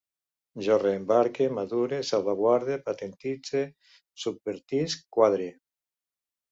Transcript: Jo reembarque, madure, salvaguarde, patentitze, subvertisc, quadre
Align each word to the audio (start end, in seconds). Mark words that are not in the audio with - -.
Jo 0.67 0.77
reembarque, 0.83 1.49
madure, 1.57 1.99
salvaguarde, 2.13 2.79
patentitze, 2.89 3.63
subvertisc, 4.25 5.09
quadre 5.21 5.53